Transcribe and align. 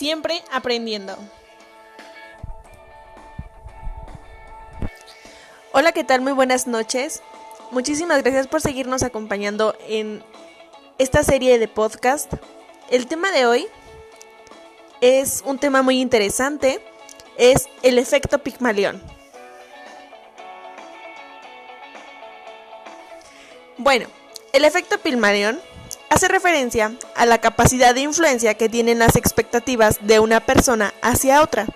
siempre 0.00 0.42
aprendiendo. 0.50 1.14
Hola, 5.72 5.92
¿qué 5.92 6.04
tal? 6.04 6.22
Muy 6.22 6.32
buenas 6.32 6.66
noches. 6.66 7.22
Muchísimas 7.70 8.22
gracias 8.22 8.46
por 8.46 8.62
seguirnos 8.62 9.02
acompañando 9.02 9.76
en 9.86 10.24
esta 10.96 11.22
serie 11.22 11.58
de 11.58 11.68
podcast. 11.68 12.32
El 12.88 13.08
tema 13.08 13.30
de 13.30 13.44
hoy 13.44 13.66
es 15.02 15.42
un 15.44 15.58
tema 15.58 15.82
muy 15.82 16.00
interesante, 16.00 16.80
es 17.36 17.68
el 17.82 17.98
efecto 17.98 18.38
Pigmalión. 18.38 19.02
Bueno, 23.76 24.06
el 24.54 24.64
efecto 24.64 24.96
Pigmalión 24.96 25.60
hace 26.10 26.28
referencia 26.28 26.92
a 27.14 27.24
la 27.24 27.38
capacidad 27.38 27.94
de 27.94 28.02
influencia 28.02 28.54
que 28.54 28.68
tienen 28.68 28.98
las 28.98 29.16
expectativas 29.16 29.98
de 30.02 30.20
una 30.20 30.40
persona 30.40 30.92
hacia 31.00 31.42
otra. 31.42 31.66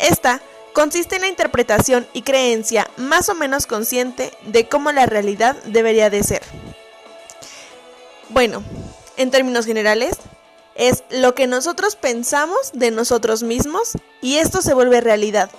Esta 0.00 0.40
consiste 0.72 1.16
en 1.16 1.22
la 1.22 1.28
interpretación 1.28 2.06
y 2.12 2.22
creencia 2.22 2.90
más 2.96 3.28
o 3.28 3.34
menos 3.34 3.66
consciente 3.66 4.32
de 4.46 4.68
cómo 4.68 4.90
la 4.92 5.06
realidad 5.06 5.56
debería 5.66 6.10
de 6.10 6.24
ser. 6.24 6.42
Bueno, 8.30 8.62
en 9.16 9.30
términos 9.30 9.66
generales, 9.66 10.16
es 10.74 11.04
lo 11.10 11.34
que 11.34 11.46
nosotros 11.46 11.96
pensamos 11.96 12.70
de 12.72 12.90
nosotros 12.90 13.42
mismos 13.42 13.98
y 14.22 14.36
esto 14.36 14.62
se 14.62 14.72
vuelve 14.72 15.02
realidad. 15.02 15.50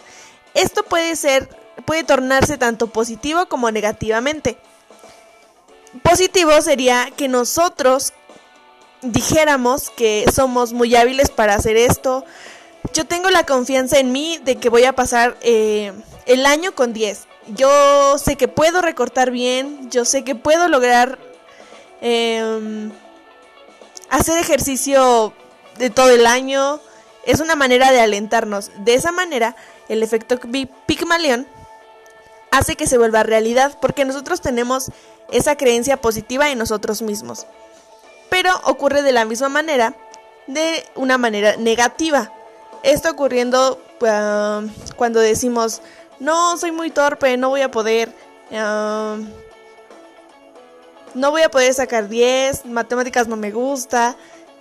Esto 0.56 0.84
puede 0.84 1.16
ser, 1.16 1.50
puede 1.86 2.04
tornarse 2.04 2.58
tanto 2.58 2.88
positivo 2.88 3.46
como 3.46 3.70
negativamente. 3.70 4.58
Positivo 6.04 6.62
sería 6.62 7.10
que 7.18 7.28
nosotros 7.28 8.14
dijéramos 9.02 9.90
que 9.90 10.26
somos 10.34 10.72
muy 10.72 10.96
hábiles 10.96 11.30
para 11.30 11.56
hacer 11.56 11.76
esto. 11.76 12.24
Yo 12.94 13.06
tengo 13.06 13.30
la 13.30 13.46
confianza 13.46 14.00
en 14.00 14.12
mí 14.12 14.40
de 14.44 14.56
que 14.56 14.70
voy 14.70 14.86
a 14.86 14.94
pasar 14.94 15.38
eh, 15.42 15.92
el 16.26 16.46
año 16.46 16.74
con 16.74 16.94
10. 16.94 17.28
Yo 17.56 18.18
sé 18.18 18.38
que 18.38 18.48
puedo 18.48 18.82
recortar 18.82 19.32
bien, 19.32 19.90
yo 19.90 20.06
sé 20.06 20.24
que 20.24 20.36
puedo 20.36 20.68
lograr 20.68 21.20
em, 22.00 22.92
hacer 24.10 24.38
ejercicio 24.38 25.34
de 25.78 25.90
todo 25.90 26.12
el 26.12 26.26
año. 26.26 26.80
Es 27.26 27.42
una 27.42 27.56
manera 27.56 27.92
de 27.92 28.00
alentarnos. 28.00 28.72
De 28.86 28.94
esa 28.94 29.12
manera, 29.12 29.56
el 29.90 30.04
efecto 30.04 30.40
Pygmalion 30.86 31.48
hace 32.52 32.76
que 32.76 32.86
se 32.86 32.98
vuelva 32.98 33.24
realidad 33.24 33.78
porque 33.82 34.06
nosotros 34.06 34.42
tenemos 34.42 34.92
esa 35.32 35.56
creencia 35.56 35.98
positiva 35.98 36.50
en 36.50 36.58
nosotros 36.58 37.02
mismos. 37.02 37.48
Pero 38.30 38.52
ocurre 38.66 39.02
de 39.02 39.14
la 39.14 39.26
misma 39.26 39.50
manera, 39.50 39.96
de 40.48 40.86
una 40.96 41.18
manera 41.18 41.56
negativa. 41.58 42.32
Esto 42.84 43.10
ocurriendo 43.10 43.82
ah, 44.06 44.62
cuando 44.96 45.20
decimos, 45.20 45.82
no, 46.20 46.58
soy 46.58 46.72
muy 46.72 46.92
torpe, 46.92 47.38
no 47.38 47.50
voy 47.50 47.62
a 47.62 47.72
poder, 47.72 48.14
ah, 48.54 49.18
no 51.14 51.32
voy 51.32 51.42
a 51.42 51.52
poder 51.52 51.74
sacar 51.74 52.10
10, 52.10 52.66
matemáticas 52.66 53.28
no 53.28 53.38
me 53.38 53.52
gusta. 53.52 54.16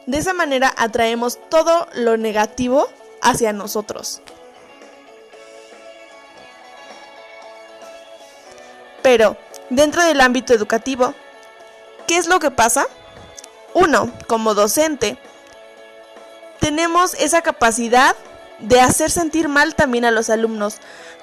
De 0.06 0.18
esa 0.18 0.33
manera 0.33 0.72
atraemos 0.77 1.38
todo 1.48 1.86
lo 1.94 2.16
negativo 2.16 2.88
hacia 3.20 3.52
nosotros. 3.52 4.22
Pero, 9.11 9.36
dentro 9.70 10.05
del 10.05 10.20
ámbito 10.20 10.55
educativo, 10.55 11.14
¿qué 12.06 12.16
es 12.16 12.28
lo 12.28 12.39
que 12.39 12.53
pasa? 12.53 12.86
Uno, 13.75 14.08
como 14.28 14.55
docente, 14.55 15.19
tenemos 16.61 17.14
esa 17.14 17.42
capacidad 17.42 18.14
de 18.61 18.80
hacer 18.80 19.11
sentir 19.11 19.48
mal 19.48 19.74
también 19.74 20.05
a 20.05 20.12
los 20.12 20.30
alumnos, 20.30 20.77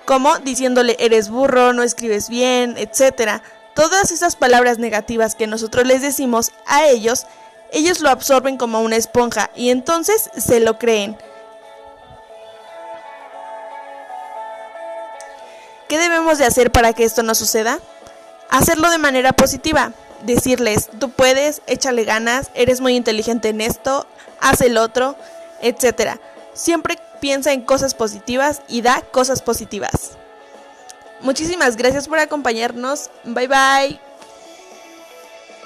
como 0.04 0.38
diciéndole 0.40 0.98
eres 1.00 1.30
burro, 1.30 1.72
no 1.72 1.82
escribes 1.82 2.28
bien, 2.28 2.76
etc. 2.78 3.42
Todas 3.74 4.12
esas 4.12 4.36
palabras 4.36 4.80
negativas 4.80 5.36
que 5.36 5.48
nosotros 5.48 5.88
les 5.88 6.02
decimos 6.02 6.52
a 6.66 6.88
ellos, 6.88 7.26
ellos 7.72 8.02
lo 8.02 8.10
absorben 8.10 8.58
como 8.58 8.82
una 8.82 8.98
esponja 8.98 9.50
y 9.56 9.70
entonces 9.70 10.30
se 10.36 10.60
lo 10.60 10.78
creen. 10.78 11.16
¿Qué 15.88 15.98
debemos 15.98 16.38
de 16.38 16.46
hacer 16.46 16.72
para 16.72 16.94
que 16.94 17.04
esto 17.04 17.24
no 17.24 17.34
suceda? 17.36 17.80
Hacerlo 18.50 18.90
de 18.90 18.98
manera 18.98 19.34
positiva. 19.34 19.94
Decirles, 20.24 20.90
tú 21.00 21.12
puedes, 21.12 21.62
échale 21.68 22.04
ganas, 22.04 22.50
eres 22.56 22.82
muy 22.82 22.96
inteligente 22.96 23.50
en 23.50 23.62
esto, 23.62 24.08
haz 24.40 24.62
el 24.62 24.78
otro, 24.78 25.16
etc. 25.62 26.20
Siempre 26.54 26.98
piensa 27.22 27.54
en 27.54 27.62
cosas 27.62 27.94
positivas 27.94 28.62
y 28.68 28.82
da 28.82 29.02
cosas 29.12 29.42
positivas. 29.42 30.18
Muchísimas 31.22 31.78
gracias 31.78 32.08
por 32.08 32.20
acompañarnos. 32.20 33.10
Bye 33.24 33.48
bye. 33.48 34.00